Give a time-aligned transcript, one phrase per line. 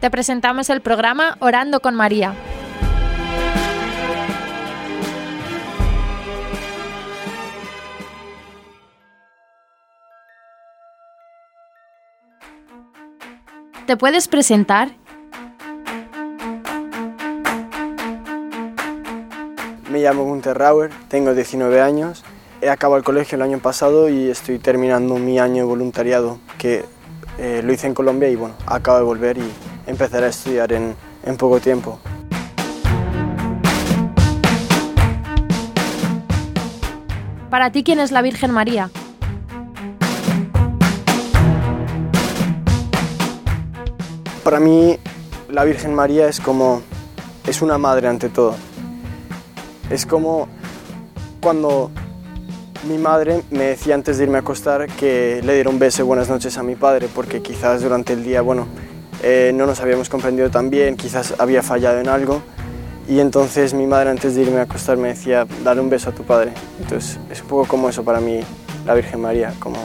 [0.00, 2.34] te presentamos el programa Orando con María.
[13.86, 14.90] ¿Te puedes presentar?
[19.88, 22.24] Me llamo Gunther Rauer, tengo 19 años,
[22.60, 26.84] he acabado el colegio el año pasado y estoy terminando mi año de voluntariado, que
[27.38, 29.44] eh, lo hice en Colombia y bueno, acabo de volver y
[29.86, 31.98] empezaré a estudiar en, en poco tiempo.
[37.50, 38.90] Para ti, ¿quién es la Virgen María?
[44.44, 44.98] Para mí,
[45.48, 46.82] la Virgen María es como,
[47.46, 48.54] es una madre ante todo.
[49.90, 50.48] Es como
[51.40, 51.90] cuando
[52.88, 56.28] mi madre me decía antes de irme a acostar que le diera un beso buenas
[56.28, 58.66] noches a mi padre, porque quizás durante el día, bueno,
[59.22, 62.42] eh, no nos habíamos comprendido tan bien, quizás había fallado en algo.
[63.08, 66.12] Y entonces mi madre antes de irme a acostar me decía, dale un beso a
[66.12, 66.52] tu padre.
[66.80, 68.40] Entonces es un poco como eso para mí,
[68.84, 69.78] la Virgen María, como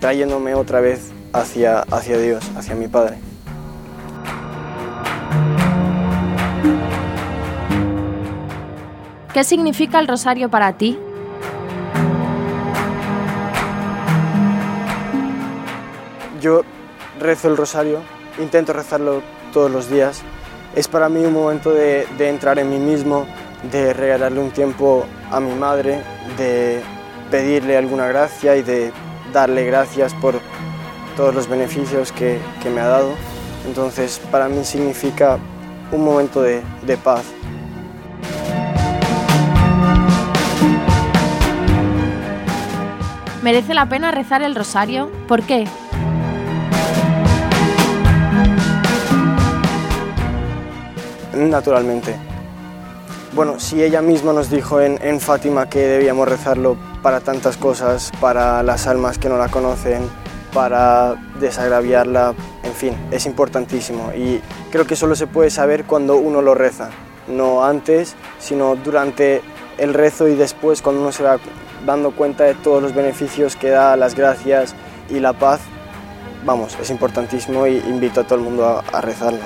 [0.00, 3.18] trayéndome otra vez hacia, hacia Dios, hacia mi padre.
[9.34, 10.96] ¿Qué significa el rosario para ti?
[16.40, 16.62] Yo
[17.18, 17.98] rezo el rosario,
[18.38, 20.22] intento rezarlo todos los días.
[20.74, 23.26] Es para mí un momento de, entrar en mí mismo,
[23.70, 26.02] de regalarle un tiempo a mi madre,
[26.36, 26.80] de
[27.30, 28.92] pedirle alguna gracia y de
[29.32, 30.40] darle gracias por
[31.16, 33.14] todos los beneficios que, que me ha dado.
[33.66, 35.38] Entonces, para mí significa
[35.92, 37.24] un momento de, de paz.
[43.42, 45.10] ¿Merece la pena rezar el rosario?
[45.28, 45.66] ¿Por qué?
[51.36, 52.14] Naturalmente.
[53.34, 58.62] Bueno, si ella misma nos dijo en, Fátima que debíamos rezarlo para tantas cosas, para
[58.62, 60.08] las almas que no la conocen,
[60.52, 64.12] para desagraviarla, en fin, es importantísimo.
[64.14, 64.40] Y
[64.70, 66.90] creo que solo se puede saber cuando uno lo reza,
[67.26, 69.42] no antes, sino durante
[69.78, 71.38] el rezo y después cuando uno se va
[71.84, 74.76] dando cuenta de todos los beneficios que da, las gracias
[75.10, 75.60] y la paz,
[76.44, 79.40] vamos, es importantísimo y invito a todo el mundo a rezarlo,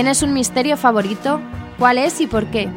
[0.00, 1.42] ¿Tienes un misterio favorito?
[1.78, 2.70] ¿Cuál es y por qué?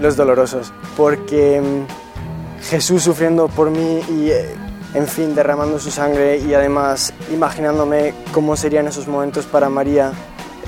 [0.00, 4.54] Los dolorosos, porque mm, Jesús sufriendo por mí y, eh,
[4.94, 10.12] en fin, derramando su sangre y además imaginándome cómo serían esos momentos para María.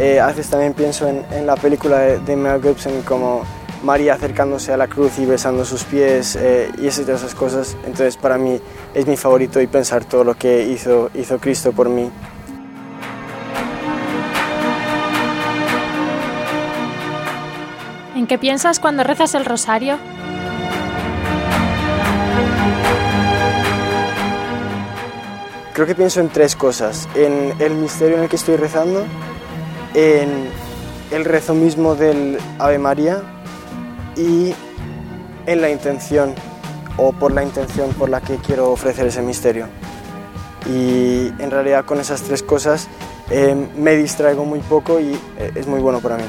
[0.00, 3.44] Eh, a veces también pienso en, la película de, de Mel Gibson como
[3.82, 7.76] María acercándose a la cruz y besando sus pies eh, y esas, esas cosas.
[7.84, 8.60] Entonces para mí
[8.94, 12.10] es mi favorito y pensar todo lo que hizo, hizo Cristo por mí.
[18.14, 19.98] ¿En qué piensas cuando rezas el rosario?
[25.74, 27.06] Creo que pienso en tres cosas.
[27.14, 29.04] En el misterio en el que estoy rezando,
[29.92, 30.48] en
[31.10, 33.22] el rezo mismo del Ave María
[34.16, 34.54] y
[35.46, 36.34] en la intención
[36.96, 39.68] o por la intención por la que quiero ofrecer ese misterio.
[40.66, 42.88] Y en realidad con esas tres cosas
[43.30, 46.24] eh, me distraigo muy poco y eh, es muy bueno para mí.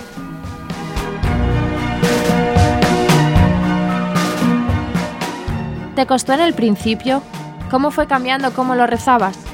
[5.95, 7.23] ¿Te costó en el principio?
[7.71, 9.46] ¿Cómo fue cambiando cómo lo rezabas?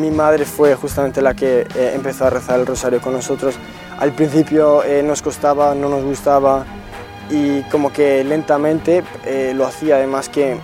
[0.00, 3.56] Mi madre fue justamente la que eh, empezó a rezar el rosario con nosotros.
[3.98, 6.64] Al principio eh, nos costaba, no nos gustaba
[7.30, 10.56] y como que lentamente eh, lo hacía, además que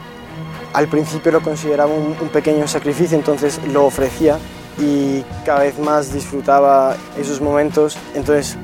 [0.73, 4.39] al principio lo consideraba un, pequeño sacrificio, entonces lo ofrecía
[4.79, 7.97] y cada vez más disfrutaba esos momentos.
[8.15, 8.57] Entonces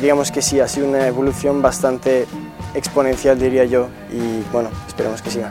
[0.00, 2.26] digamos que sí, ha sido una evolución bastante
[2.74, 5.50] exponencial diría yo y bueno, esperemos que siga.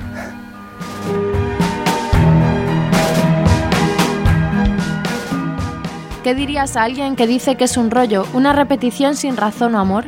[6.26, 9.80] ¿Qué dirías a alguien que dice que es un rollo, una repetición sin razón o
[9.80, 10.06] amor?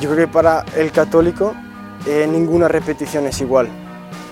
[0.00, 1.52] Yo creo que para el católico
[2.06, 3.66] eh, ninguna repetición es igual.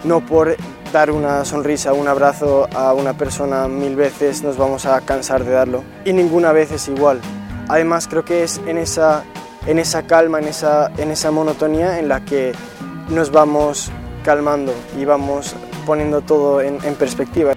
[0.05, 0.57] No por
[0.93, 5.51] dar una sonrisa, un abrazo a una persona mil veces nos vamos a cansar de
[5.51, 5.83] darlo.
[6.05, 7.21] Y ninguna vez es igual.
[7.67, 9.25] Además creo que es en esa,
[9.67, 12.53] en esa calma, en esa, en esa monotonía en la que
[13.09, 13.91] nos vamos
[14.23, 17.55] calmando y vamos poniendo todo en, en perspectiva.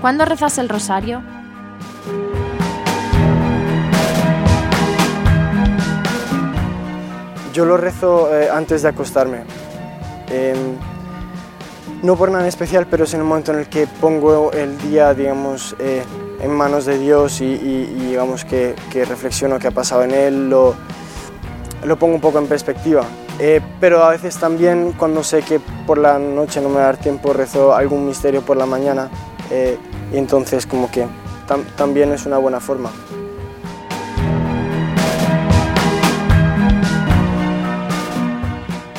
[0.00, 1.22] ¿Cuándo rezas el rosario?
[7.52, 9.38] Yo lo rezo eh, antes de acostarme.
[10.30, 10.76] Em,
[12.02, 14.76] no por nada en especial, pero es en el momento en el que pongo el
[14.78, 16.02] día, digamos, eh,
[16.40, 20.10] en manos de Dios y, y- y, digamos que, que reflexiono qué ha pasado en
[20.10, 20.74] él, lo,
[21.86, 23.04] lo pongo un poco en perspectiva.
[23.38, 26.86] Eh, pero a veces también cuando sé que por la noche no me va a
[26.86, 29.08] dar tiempo, rezo algún misterio por la mañana
[29.50, 29.78] eh,
[30.12, 31.06] y entonces como que
[31.46, 32.90] tam- también es una buena forma.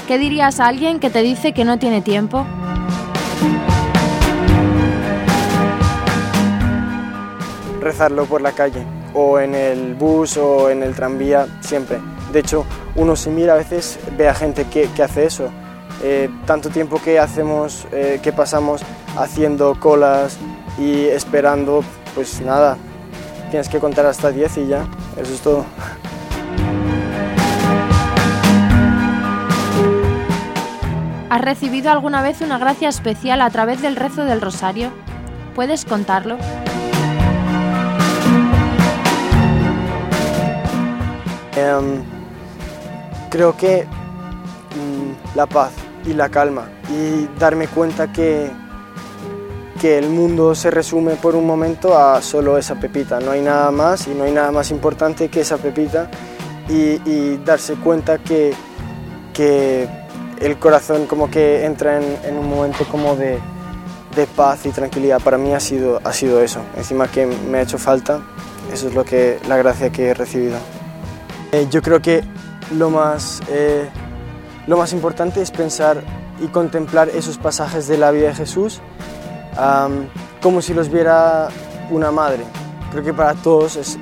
[0.07, 2.45] ¿Qué dirías a alguien que te dice que no tiene tiempo?
[7.81, 8.83] rezarlo por la calle
[9.13, 11.99] o en el bus o en el tranvía, siempre.
[12.31, 12.65] De hecho,
[12.95, 15.49] uno si mira a veces ve a gente que, que hace eso.
[16.03, 18.81] Eh, tanto tiempo que hacemos, eh, que pasamos
[19.17, 20.37] haciendo colas
[20.77, 21.83] y esperando,
[22.13, 22.77] pues nada,
[23.49, 24.85] tienes que contar hasta 10 y ya,
[25.19, 25.65] eso es todo.
[31.29, 34.91] ¿Has recibido alguna vez una gracia especial a través del rezo del rosario?
[35.55, 36.37] ¿Puedes contarlo?
[41.55, 42.16] Em,
[43.29, 45.71] creo que mm, la paz
[46.05, 48.49] y la calma y darme cuenta que,
[49.79, 53.71] que el mundo se resume por un momento a solo esa pepita, no hay nada
[53.71, 56.09] más y no hay nada más importante que esa pepita
[56.69, 58.53] y, y darse cuenta que,
[59.33, 59.87] que
[60.39, 63.39] el corazón como que entra en, en un momento como de,
[64.17, 65.21] de paz y tranquilidad.
[65.21, 68.21] Para mí ha sido, ha sido eso, encima que me ha hecho falta,
[68.73, 70.57] eso es lo que, la gracia que he recibido.
[71.51, 72.23] Eh, yo creo que
[72.71, 73.89] lo más, eh,
[74.67, 76.03] lo más importante es pensar
[76.39, 78.81] y contemplar esos pasajes de la vida de Jesús
[80.41, 81.49] como si los viera
[81.89, 82.43] una madre.
[82.91, 83.97] Creo que para todos es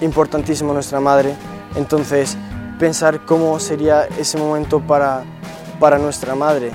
[0.00, 1.34] importantísimo nuestra madre,
[1.74, 2.36] entonces
[2.78, 5.24] pensar cómo sería ese momento para,
[5.80, 6.72] para nuestra madre